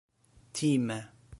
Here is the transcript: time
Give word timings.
time 0.53 1.07